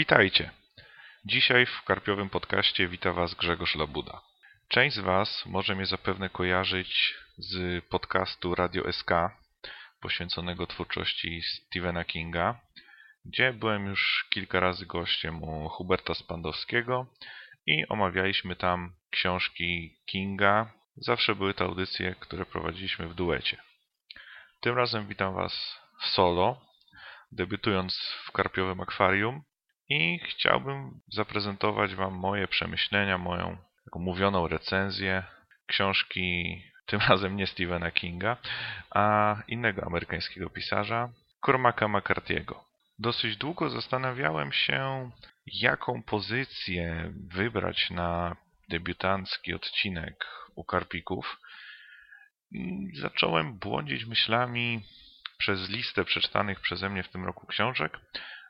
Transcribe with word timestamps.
Witajcie. 0.00 0.50
Dzisiaj 1.24 1.66
w 1.66 1.82
Karpiowym 1.82 2.30
Podcaście 2.30 2.88
wita 2.88 3.12
Was 3.12 3.34
Grzegorz 3.34 3.74
Labuda. 3.74 4.20
Część 4.68 4.96
z 4.96 4.98
Was 4.98 5.46
może 5.46 5.74
mnie 5.74 5.86
zapewne 5.86 6.28
kojarzyć 6.28 7.14
z 7.38 7.84
podcastu 7.84 8.54
Radio 8.54 8.92
SK 8.92 9.10
poświęconego 10.00 10.66
twórczości 10.66 11.42
Stephena 11.42 12.04
Kinga, 12.04 12.60
gdzie 13.24 13.52
byłem 13.52 13.86
już 13.86 14.26
kilka 14.30 14.60
razy 14.60 14.86
gościem 14.86 15.42
u 15.42 15.68
Huberta 15.68 16.14
Spandowskiego 16.14 17.06
i 17.66 17.88
omawialiśmy 17.88 18.56
tam 18.56 18.92
książki 19.10 19.98
Kinga. 20.06 20.72
Zawsze 20.96 21.34
były 21.34 21.54
to 21.54 21.64
audycje, 21.64 22.14
które 22.20 22.46
prowadziliśmy 22.46 23.08
w 23.08 23.14
duecie. 23.14 23.62
Tym 24.60 24.76
razem 24.76 25.06
witam 25.06 25.34
Was 25.34 25.80
solo, 26.02 26.60
debiutując 27.32 27.94
w 28.26 28.32
Karpiowym 28.32 28.80
Akwarium 28.80 29.42
i 29.90 30.18
chciałbym 30.18 31.00
zaprezentować 31.08 31.94
Wam 31.94 32.14
moje 32.14 32.48
przemyślenia, 32.48 33.18
moją 33.18 33.56
mówioną 33.94 34.48
recenzję 34.48 35.24
książki, 35.66 36.62
tym 36.86 37.00
razem 37.08 37.36
nie 37.36 37.46
Stephena 37.46 37.90
Kinga, 37.90 38.36
a 38.90 39.36
innego 39.48 39.86
amerykańskiego 39.86 40.50
pisarza, 40.50 41.08
Cormaca 41.46 41.86
McCarthy'ego. 41.86 42.54
Dosyć 42.98 43.36
długo 43.36 43.70
zastanawiałem 43.70 44.52
się, 44.52 45.10
jaką 45.46 46.02
pozycję 46.02 47.12
wybrać 47.32 47.90
na 47.90 48.36
debiutancki 48.68 49.54
odcinek 49.54 50.26
u 50.54 50.64
Karpików. 50.64 51.40
I 52.52 52.90
zacząłem 52.96 53.58
błądzić 53.58 54.04
myślami 54.04 54.82
przez 55.38 55.68
listę 55.68 56.04
przeczytanych 56.04 56.60
przeze 56.60 56.90
mnie 56.90 57.02
w 57.02 57.08
tym 57.08 57.24
roku 57.24 57.46
książek, 57.46 57.98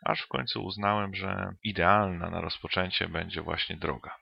aż 0.05 0.23
w 0.23 0.29
końcu 0.29 0.65
uznałem, 0.65 1.15
że 1.15 1.53
idealna 1.65 2.31
na 2.31 2.41
rozpoczęcie 2.41 3.09
będzie 3.09 3.43
właśnie 3.43 3.77
droga. 3.77 4.17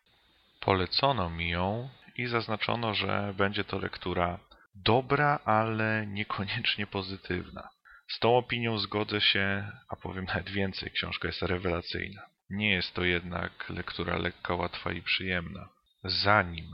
Polecono 0.60 1.30
mi 1.30 1.48
ją 1.48 1.88
i 2.16 2.26
zaznaczono, 2.26 2.94
że 2.94 3.34
będzie 3.36 3.64
to 3.64 3.78
lektura 3.78 4.38
dobra, 4.74 5.38
ale 5.44 6.06
niekoniecznie 6.06 6.86
pozytywna. 6.86 7.68
Z 8.08 8.18
tą 8.18 8.36
opinią 8.36 8.78
zgodzę 8.78 9.20
się, 9.20 9.72
a 9.88 9.96
powiem 9.96 10.24
nawet 10.24 10.50
więcej, 10.50 10.90
książka 10.90 11.28
jest 11.28 11.42
rewelacyjna. 11.42 12.22
Nie 12.50 12.70
jest 12.70 12.94
to 12.94 13.04
jednak 13.04 13.70
lektura 13.70 14.18
lekka, 14.18 14.54
łatwa 14.54 14.92
i 14.92 15.02
przyjemna. 15.02 15.68
Zanim 16.04 16.66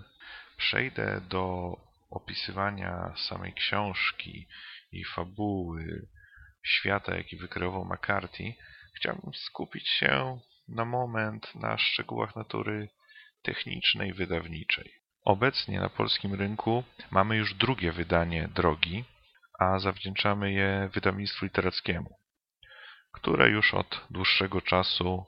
przejdę 0.56 1.20
do 1.28 1.76
opisywania 2.10 3.14
samej 3.16 3.52
książki 3.52 4.46
i 4.92 5.04
fabuły, 5.04 6.08
świata, 6.64 7.16
jaki 7.16 7.36
wykreował 7.36 7.84
McCarthy, 7.84 8.54
chciałbym 8.96 9.34
skupić 9.34 9.88
się 9.88 10.38
na 10.68 10.84
moment 10.84 11.54
na 11.54 11.78
szczegółach 11.78 12.36
natury 12.36 12.88
technicznej, 13.42 14.12
wydawniczej. 14.12 14.92
Obecnie 15.24 15.80
na 15.80 15.88
polskim 15.88 16.34
rynku 16.34 16.84
mamy 17.10 17.36
już 17.36 17.54
drugie 17.54 17.92
wydanie 17.92 18.48
Drogi, 18.48 19.04
a 19.58 19.78
zawdzięczamy 19.78 20.52
je 20.52 20.90
wydawnictwu 20.94 21.44
literackiemu, 21.44 22.18
które 23.12 23.50
już 23.50 23.74
od 23.74 24.06
dłuższego 24.10 24.60
czasu 24.60 25.26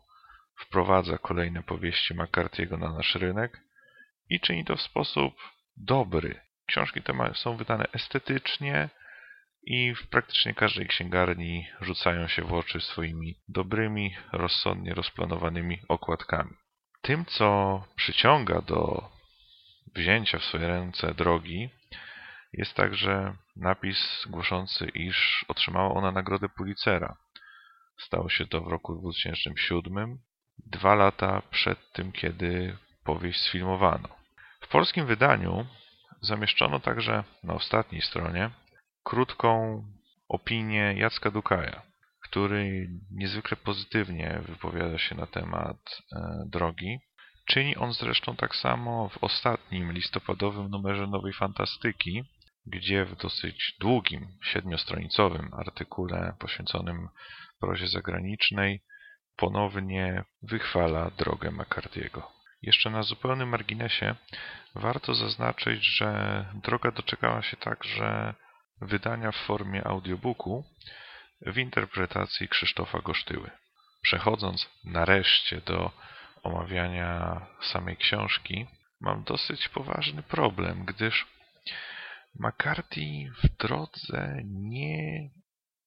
wprowadza 0.61 1.19
kolejne 1.19 1.63
powieści 1.63 2.15
McCarthy'ego 2.15 2.79
na 2.79 2.93
nasz 2.93 3.15
rynek 3.15 3.61
i 4.29 4.41
czyni 4.41 4.65
to 4.65 4.77
w 4.77 4.83
sposób 4.83 5.35
dobry. 5.77 6.41
Książki 6.67 7.03
te 7.03 7.33
są 7.35 7.57
wydane 7.57 7.87
estetycznie, 7.93 8.89
i 9.67 9.95
w 9.95 10.09
praktycznie 10.09 10.55
każdej 10.55 10.87
księgarni 10.87 11.67
rzucają 11.81 12.29
się 12.29 12.43
w 12.43 12.53
oczy 12.53 12.81
swoimi 12.81 13.35
dobrymi, 13.49 14.17
rozsądnie 14.33 14.95
rozplanowanymi 14.95 15.79
okładkami. 15.89 16.51
Tym, 17.03 17.25
co 17.25 17.83
przyciąga 17.97 18.61
do 18.61 19.09
wzięcia 19.95 20.39
w 20.39 20.45
swoje 20.45 20.69
ręce 20.69 21.15
drogi, 21.15 21.71
jest 22.53 22.75
także 22.75 23.37
napis 23.57 24.27
głoszący, 24.27 24.89
iż 24.89 25.45
otrzymała 25.49 25.95
ona 25.95 26.13
nagrodę 26.13 26.49
Pulitzera. 26.49 27.17
Stało 27.99 28.29
się 28.29 28.47
to 28.47 28.61
w 28.61 28.69
roku 28.69 28.95
2007, 28.95 30.19
dwa 30.59 30.95
lata 30.95 31.43
przed 31.51 31.93
tym, 31.93 32.13
kiedy 32.13 32.77
powieść 33.05 33.41
sfilmowano. 33.41 34.09
W 34.61 34.69
polskim 34.69 35.07
wydaniu 35.07 35.67
zamieszczono 36.21 36.81
także 36.81 37.25
na 37.43 37.55
ostatniej 37.55 38.03
stronie 38.03 38.51
krótką 39.07 39.83
opinię 40.29 40.95
Jacka 40.97 41.31
Dukaja, 41.31 41.83
który 42.29 42.89
niezwykle 43.11 43.57
pozytywnie 43.57 44.41
wypowiada 44.49 44.99
się 44.99 45.15
na 45.15 45.27
temat 45.27 45.77
e, 46.13 46.45
drogi. 46.47 46.99
Czyni 47.47 47.77
on 47.77 47.93
zresztą 47.93 48.37
tak 48.37 48.57
samo 48.57 49.09
w 49.09 49.25
ostatnim 49.25 49.93
listopadowym 49.93 50.71
numerze 50.71 51.07
Nowej 51.07 51.33
Fantastyki, 51.33 52.25
gdzie 52.67 53.05
w 53.05 53.17
dosyć 53.17 53.77
długim, 53.81 54.27
siedmiostronicowym 54.43 55.51
artykule 55.55 56.35
poświęconym 56.39 57.09
prozie 57.61 57.89
zagranicznej 57.89 58.83
ponownie 59.37 60.25
wychwala 60.43 61.11
drogę 61.11 61.51
McCarthy'ego. 61.51 62.23
Jeszcze 62.63 62.91
na 62.91 63.03
zupełnym 63.03 63.49
marginesie 63.49 64.15
warto 64.75 65.15
zaznaczyć, 65.15 65.85
że 65.97 66.45
droga 66.63 66.91
doczekała 66.91 67.43
się 67.43 67.57
także 67.57 68.35
wydania 68.81 69.33
w 69.33 69.37
formie 69.37 69.87
audiobooku 69.87 70.65
w 71.41 71.59
interpretacji 71.59 72.49
Krzysztofa 72.49 72.99
Gosztyły. 72.99 73.51
Przechodząc 74.03 74.69
nareszcie 74.85 75.61
do 75.61 75.91
omawiania 76.43 77.41
samej 77.73 77.97
książki, 77.97 78.67
mam 79.01 79.25
dosyć 79.25 79.69
poważny 79.69 80.23
problem, 80.23 80.85
gdyż 80.85 81.27
McCarthy 82.35 83.31
w 83.43 83.57
drodze 83.57 84.41
nie 84.45 85.31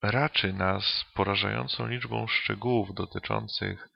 raczy 0.01 0.53
nas 0.53 1.05
porażającą 1.13 1.88
liczbą 1.88 2.28
szczegółów 2.28 2.94
dotyczących 2.94 3.89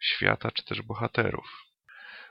świata 0.00 0.50
czy 0.50 0.64
też 0.64 0.82
bohaterów. 0.82 1.66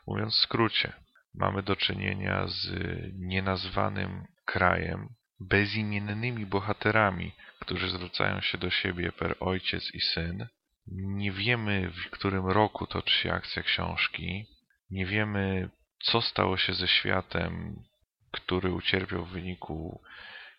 Mówiąc 0.07 0.35
w 0.35 0.39
skrócie, 0.39 0.93
mamy 1.33 1.63
do 1.63 1.75
czynienia 1.75 2.47
z 2.47 2.67
nienazwanym 3.13 4.25
krajem, 4.45 5.09
bezimiennymi 5.39 6.45
bohaterami, 6.45 7.31
którzy 7.59 7.89
zwracają 7.89 8.41
się 8.41 8.57
do 8.57 8.69
siebie 8.69 9.11
per 9.11 9.35
ojciec 9.39 9.91
i 9.93 10.01
syn. 10.01 10.47
Nie 10.91 11.31
wiemy, 11.31 11.91
w 11.91 12.09
którym 12.09 12.47
roku 12.47 12.87
toczy 12.87 13.13
się 13.13 13.33
akcja 13.33 13.63
książki. 13.63 14.45
Nie 14.91 15.05
wiemy, 15.05 15.69
co 16.03 16.21
stało 16.21 16.57
się 16.57 16.73
ze 16.73 16.87
światem, 16.87 17.83
który 18.31 18.71
ucierpiał 18.71 19.25
w 19.25 19.31
wyniku 19.31 20.01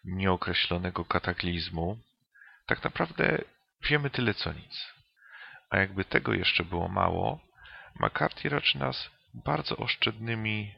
nieokreślonego 0.04 1.04
kataklizmu. 1.04 1.98
Tak 2.66 2.84
naprawdę 2.84 3.44
wiemy 3.88 4.10
tyle 4.10 4.34
co 4.34 4.52
nic. 4.52 4.94
A 5.70 5.78
jakby 5.78 6.04
tego 6.04 6.34
jeszcze 6.34 6.64
było 6.64 6.88
mało, 6.88 7.40
McCarthy 8.00 8.48
raczy 8.48 8.78
nas 8.78 9.10
bardzo 9.34 9.76
oszczędnymi 9.76 10.74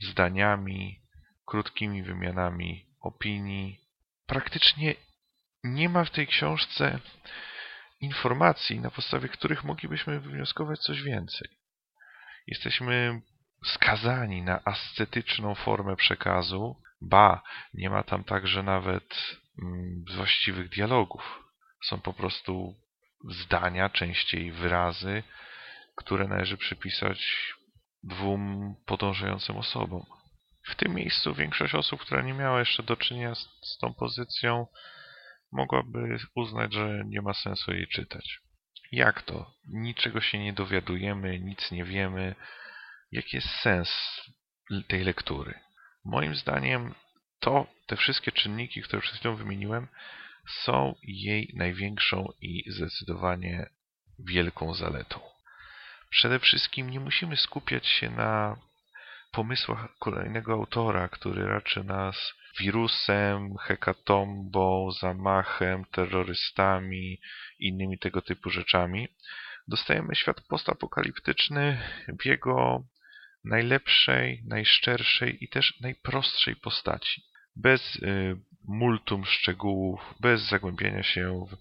zdaniami, 0.00 1.00
krótkimi 1.46 2.02
wymianami 2.02 2.91
opinii. 3.02 3.80
Praktycznie 4.26 4.94
nie 5.64 5.88
ma 5.88 6.04
w 6.04 6.10
tej 6.10 6.26
książce 6.26 6.98
informacji, 8.00 8.80
na 8.80 8.90
podstawie 8.90 9.28
których 9.28 9.64
moglibyśmy 9.64 10.20
wywnioskować 10.20 10.78
coś 10.78 11.02
więcej. 11.02 11.48
Jesteśmy 12.46 13.20
skazani 13.64 14.42
na 14.42 14.64
ascetyczną 14.64 15.54
formę 15.54 15.96
przekazu, 15.96 16.76
ba, 17.00 17.42
nie 17.74 17.90
ma 17.90 18.02
tam 18.02 18.24
także 18.24 18.62
nawet 18.62 19.38
mm, 19.62 20.04
właściwych 20.16 20.68
dialogów. 20.68 21.42
Są 21.84 22.00
po 22.00 22.12
prostu 22.12 22.74
zdania, 23.30 23.88
częściej 23.88 24.52
wyrazy, 24.52 25.22
które 25.96 26.28
należy 26.28 26.56
przypisać 26.56 27.52
dwóm 28.02 28.74
podążającym 28.86 29.56
osobom. 29.56 30.02
W 30.64 30.74
tym 30.74 30.94
miejscu 30.94 31.34
większość 31.34 31.74
osób, 31.74 32.00
która 32.00 32.22
nie 32.22 32.34
miała 32.34 32.58
jeszcze 32.58 32.82
do 32.82 32.96
czynienia 32.96 33.34
z, 33.34 33.48
z 33.62 33.78
tą 33.78 33.94
pozycją, 33.94 34.66
mogłaby 35.52 36.18
uznać, 36.34 36.72
że 36.72 37.02
nie 37.06 37.22
ma 37.22 37.34
sensu 37.34 37.72
jej 37.72 37.88
czytać. 37.88 38.40
Jak 38.92 39.22
to? 39.22 39.54
Niczego 39.68 40.20
się 40.20 40.38
nie 40.38 40.52
dowiadujemy, 40.52 41.40
nic 41.40 41.70
nie 41.70 41.84
wiemy. 41.84 42.34
Jaki 43.12 43.36
jest 43.36 43.48
sens 43.48 43.90
tej 44.88 45.04
lektury? 45.04 45.54
Moim 46.04 46.34
zdaniem 46.34 46.94
to, 47.40 47.66
te 47.86 47.96
wszystkie 47.96 48.32
czynniki, 48.32 48.82
które 48.82 49.02
przed 49.02 49.16
chwilą 49.16 49.36
wymieniłem, 49.36 49.88
są 50.64 50.94
jej 51.02 51.52
największą 51.56 52.32
i 52.40 52.64
zdecydowanie 52.70 53.70
wielką 54.18 54.74
zaletą. 54.74 55.20
Przede 56.10 56.38
wszystkim 56.38 56.90
nie 56.90 57.00
musimy 57.00 57.36
skupiać 57.36 57.86
się 57.86 58.10
na 58.10 58.56
pomysłach 59.32 59.98
kolejnego 59.98 60.52
autora, 60.52 61.08
który 61.08 61.46
raczy 61.46 61.84
nas 61.84 62.32
wirusem, 62.60 63.56
hekatombą, 63.56 64.90
zamachem, 65.00 65.84
terrorystami, 65.84 67.20
innymi 67.58 67.98
tego 67.98 68.22
typu 68.22 68.50
rzeczami, 68.50 69.08
dostajemy 69.68 70.14
świat 70.14 70.40
postapokaliptyczny 70.40 71.82
w 72.20 72.26
jego 72.26 72.84
najlepszej, 73.44 74.42
najszczerszej 74.46 75.44
i 75.44 75.48
też 75.48 75.80
najprostszej 75.80 76.56
postaci. 76.56 77.22
Bez 77.56 77.96
y, 77.96 78.36
multum 78.68 79.24
szczegółów, 79.24 80.14
bez 80.20 80.42
zagłębiania 80.48 81.02
się 81.02 81.46
w 81.50 81.56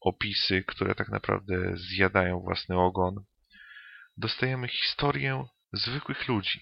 opisy, 0.00 0.64
które 0.66 0.94
tak 0.94 1.08
naprawdę 1.08 1.76
zjadają 1.76 2.40
własny 2.40 2.78
ogon. 2.78 3.24
Dostajemy 4.16 4.68
historię 4.68 5.44
zwykłych 5.72 6.28
ludzi, 6.28 6.60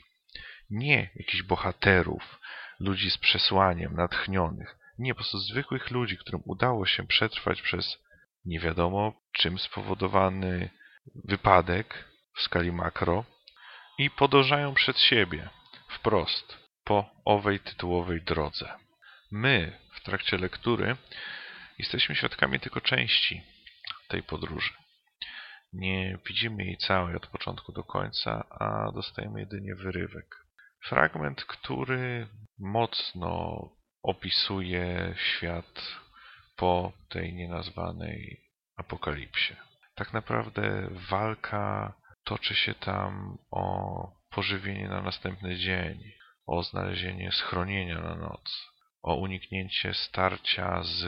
nie 0.72 1.10
jakichś 1.16 1.42
bohaterów, 1.42 2.40
ludzi 2.80 3.10
z 3.10 3.18
przesłaniem, 3.18 3.94
natchnionych. 3.94 4.76
Nie, 4.98 5.14
po 5.14 5.18
prostu 5.18 5.38
zwykłych 5.38 5.90
ludzi, 5.90 6.18
którym 6.18 6.42
udało 6.44 6.86
się 6.86 7.06
przetrwać 7.06 7.62
przez 7.62 7.98
nie 8.44 8.60
wiadomo 8.60 9.12
czym 9.32 9.58
spowodowany 9.58 10.70
wypadek 11.24 12.04
w 12.34 12.42
skali 12.42 12.72
makro 12.72 13.24
i 13.98 14.10
podążają 14.10 14.74
przed 14.74 14.98
siebie, 14.98 15.48
wprost, 15.88 16.58
po 16.84 17.10
owej 17.24 17.60
tytułowej 17.60 18.22
drodze. 18.22 18.72
My, 19.30 19.78
w 19.92 20.00
trakcie 20.00 20.38
lektury, 20.38 20.96
jesteśmy 21.78 22.14
świadkami 22.14 22.60
tylko 22.60 22.80
części 22.80 23.42
tej 24.08 24.22
podróży. 24.22 24.72
Nie 25.72 26.18
widzimy 26.26 26.64
jej 26.64 26.76
całej 26.76 27.16
od 27.16 27.26
początku 27.26 27.72
do 27.72 27.84
końca, 27.84 28.44
a 28.50 28.92
dostajemy 28.92 29.40
jedynie 29.40 29.74
wyrywek. 29.74 30.41
Fragment, 30.88 31.44
który 31.44 32.26
mocno 32.58 33.68
opisuje 34.02 35.14
świat 35.16 35.82
po 36.56 36.92
tej 37.08 37.34
nienazwanej 37.34 38.40
apokalipsie. 38.76 39.56
Tak 39.94 40.12
naprawdę 40.12 40.88
walka 41.10 41.92
toczy 42.24 42.54
się 42.54 42.74
tam 42.74 43.38
o 43.50 44.22
pożywienie 44.30 44.88
na 44.88 45.02
następny 45.02 45.56
dzień, 45.56 46.12
o 46.46 46.62
znalezienie 46.62 47.32
schronienia 47.32 48.00
na 48.00 48.14
noc, 48.14 48.70
o 49.02 49.14
uniknięcie 49.14 49.94
starcia 49.94 50.82
z 50.82 51.04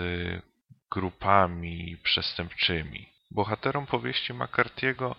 grupami 0.91 1.97
przestępczymi. 2.03 3.14
Bohaterom 3.35 3.87
powieści 3.87 4.35
McCarthy'ego 4.35 5.15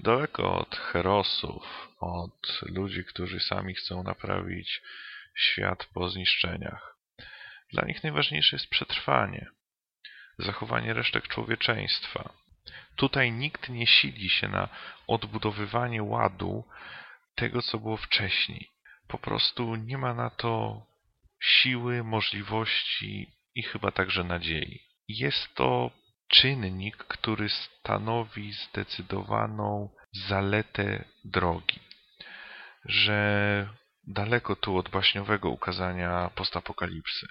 daleko 0.00 0.58
od 0.58 0.76
herosów, 0.76 1.88
od 2.00 2.60
ludzi, 2.62 3.04
którzy 3.04 3.40
sami 3.40 3.74
chcą 3.74 4.02
naprawić 4.02 4.82
świat 5.36 5.84
po 5.84 6.08
zniszczeniach. 6.08 6.96
Dla 7.72 7.84
nich 7.84 8.02
najważniejsze 8.02 8.56
jest 8.56 8.68
przetrwanie, 8.68 9.46
zachowanie 10.38 10.94
resztek 10.94 11.28
człowieczeństwa. 11.28 12.32
Tutaj 12.96 13.32
nikt 13.32 13.68
nie 13.68 13.86
sili 13.86 14.30
się 14.30 14.48
na 14.48 14.68
odbudowywanie 15.06 16.02
ładu 16.02 16.64
tego, 17.34 17.62
co 17.62 17.78
było 17.78 17.96
wcześniej. 17.96 18.70
Po 19.08 19.18
prostu 19.18 19.76
nie 19.76 19.98
ma 19.98 20.14
na 20.14 20.30
to 20.30 20.86
siły, 21.42 22.04
możliwości 22.04 23.30
i 23.54 23.62
chyba 23.62 23.90
także 23.90 24.24
nadziei. 24.24 24.82
Jest 25.08 25.54
to 25.54 25.90
czynnik, 26.28 26.96
który 26.96 27.48
stanowi 27.48 28.52
zdecydowaną 28.52 29.90
zaletę 30.28 31.04
drogi, 31.24 31.80
że 32.84 33.68
daleko 34.06 34.56
tu 34.56 34.76
od 34.76 34.88
baśniowego 34.88 35.50
ukazania 35.50 36.30
postapokalipsy, 36.34 37.26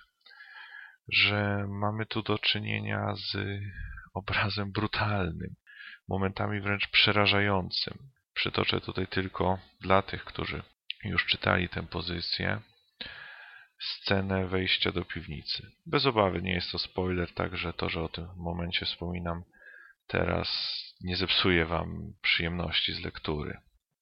że 1.11 1.65
mamy 1.69 2.05
tu 2.05 2.21
do 2.21 2.39
czynienia 2.39 3.13
z 3.15 3.37
obrazem 4.13 4.71
brutalnym, 4.71 5.55
momentami 6.07 6.61
wręcz 6.61 6.87
przerażającym. 6.87 7.97
Przytoczę 8.33 8.81
tutaj 8.81 9.07
tylko 9.07 9.59
dla 9.81 10.01
tych, 10.01 10.23
którzy 10.23 10.63
już 11.03 11.25
czytali 11.25 11.69
tę 11.69 11.83
pozycję, 11.83 12.61
scenę 13.83 14.47
wejścia 14.47 14.91
do 14.91 15.05
piwnicy. 15.05 15.71
Bez 15.85 16.05
obawy 16.05 16.41
nie 16.41 16.53
jest 16.53 16.71
to 16.71 16.79
spoiler, 16.79 17.33
także 17.33 17.73
to, 17.73 17.89
że 17.89 18.01
o 18.01 18.09
tym 18.09 18.27
momencie 18.37 18.85
wspominam 18.85 19.43
teraz 20.07 20.47
nie 21.01 21.15
zepsuje 21.15 21.65
wam 21.65 22.13
przyjemności 22.21 22.93
z 22.93 23.03
lektury. 23.03 23.57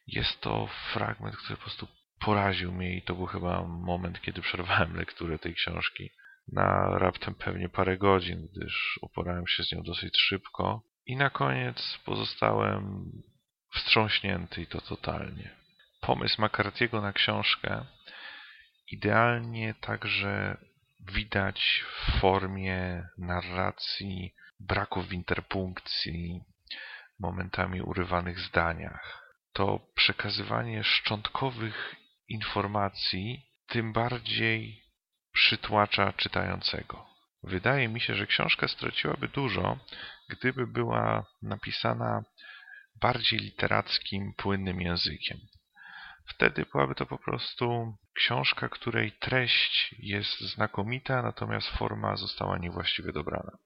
Jest 0.07 0.42
to 0.42 0.68
fragment, 0.94 1.38
który 1.38 1.57
po 1.57 1.63
prostu 1.63 1.88
poraził 2.19 2.72
mnie 2.72 2.95
i 2.98 3.01
to 3.01 3.16
był 3.16 3.25
chyba 3.25 3.63
moment, 3.63 4.22
kiedy 4.22 4.42
przerwałem 4.42 4.95
lekturę 4.95 5.39
tej 5.39 5.54
książki 5.54 6.10
na 6.51 6.98
raptem 6.98 7.36
pewnie 7.36 7.69
parę 7.69 7.98
godzin, 7.98 8.48
gdyż 8.51 9.00
uporałem 9.01 9.48
się 9.48 9.63
z 9.63 9.72
nią 9.72 9.83
dosyć 9.83 10.18
szybko 10.18 10.83
i 11.06 11.16
na 11.16 11.30
koniec 11.30 12.00
pozostałem 12.06 13.12
wstrząśnięty 13.74 14.62
i 14.62 14.68
to 14.68 14.81
totalnie. 14.81 15.56
Pomysł 16.01 16.42
McCarthy'ego 16.42 17.01
na 17.01 17.13
książkę 17.13 17.86
idealnie 18.91 19.73
także 19.73 20.57
widać 20.99 21.83
w 21.95 22.19
formie 22.19 23.07
narracji, 23.17 24.33
braków 24.59 25.13
interpunkcji, 25.13 26.43
momentami 27.19 27.81
urywanych 27.81 28.39
zdaniach. 28.39 29.33
To 29.53 29.79
przekazywanie 29.95 30.83
szczątkowych 30.83 31.95
informacji 32.27 33.45
tym 33.67 33.93
bardziej 33.93 34.83
przytłacza 35.33 36.13
czytającego. 36.13 37.07
Wydaje 37.44 37.87
mi 37.87 38.01
się, 38.01 38.15
że 38.15 38.27
książka 38.27 38.67
straciłaby 38.67 39.27
dużo, 39.27 39.79
gdyby 40.29 40.67
była 40.67 41.25
napisana 41.41 42.23
bardziej 43.01 43.39
literackim, 43.39 44.33
płynnym 44.37 44.81
językiem. 44.81 45.37
Wtedy 46.36 46.66
byłaby 46.72 46.95
to 46.95 47.06
po 47.06 47.18
prostu 47.18 47.98
książka, 48.13 48.69
której 48.69 49.12
treść 49.12 49.95
jest 50.00 50.39
znakomita, 50.39 51.22
natomiast 51.22 51.69
forma 51.69 52.16
została 52.16 52.57
niewłaściwie 52.57 53.12
dobrana. 53.12 53.57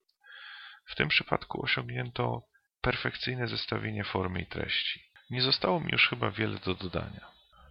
W 0.86 0.94
tym 0.94 1.08
przypadku 1.08 1.64
osiągnięto 1.64 2.42
perfekcyjne 2.80 3.48
zestawienie 3.48 4.04
formy 4.04 4.40
i 4.40 4.46
treści. 4.46 5.00
Nie 5.30 5.42
zostało 5.42 5.80
mi 5.80 5.92
już 5.92 6.08
chyba 6.08 6.30
wiele 6.30 6.58
do 6.58 6.74
dodania. 6.74 7.26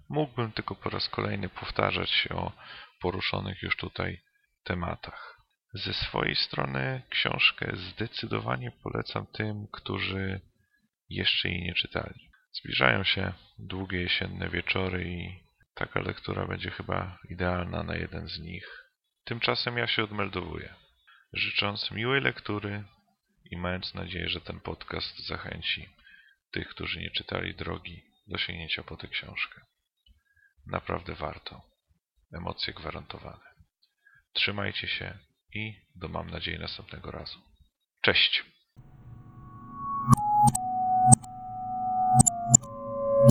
Mógłbym 0.09 0.51
tylko 0.51 0.75
po 0.75 0.89
raz 0.89 1.09
kolejny 1.09 1.49
powtarzać 1.49 2.09
się 2.09 2.35
o 2.35 2.51
poruszonych 3.01 3.61
już 3.61 3.75
tutaj 3.75 4.21
tematach. 4.63 5.41
Ze 5.73 5.93
swojej 5.93 6.35
strony 6.35 7.01
książkę 7.09 7.71
zdecydowanie 7.75 8.71
polecam 8.83 9.25
tym, 9.25 9.67
którzy 9.71 10.41
jeszcze 11.09 11.49
jej 11.49 11.61
nie 11.63 11.73
czytali. 11.73 12.29
Zbliżają 12.59 13.03
się 13.03 13.33
długie 13.59 14.01
jesienne 14.01 14.49
wieczory 14.49 15.09
i 15.09 15.39
taka 15.73 15.99
lektura 15.99 16.47
będzie 16.47 16.71
chyba 16.71 17.19
idealna 17.29 17.83
na 17.83 17.95
jeden 17.95 18.27
z 18.27 18.39
nich. 18.39 18.67
Tymczasem 19.23 19.77
ja 19.77 19.87
się 19.87 20.03
odmeldowuję, 20.03 20.75
życząc 21.33 21.91
miłej 21.91 22.21
lektury 22.21 22.83
i 23.51 23.57
mając 23.57 23.93
nadzieję, 23.93 24.29
że 24.29 24.41
ten 24.41 24.59
podcast 24.59 25.27
zachęci 25.27 25.89
tych, 26.51 26.67
którzy 26.67 26.99
nie 26.99 27.11
czytali 27.11 27.55
drogi 27.55 28.03
do 28.27 28.37
sięgnięcia 28.37 28.83
po 28.83 28.97
tę 28.97 29.07
książkę. 29.07 29.61
Naprawdę 30.67 31.15
warto. 31.15 31.61
Emocje 32.33 32.73
gwarantowane. 32.73 33.45
Trzymajcie 34.33 34.87
się 34.87 35.17
i 35.53 35.81
do 35.95 36.07
mam 36.07 36.29
nadzieję 36.29 36.59
następnego 36.59 37.11
razu. 37.11 37.41
Cześć! 38.01 38.54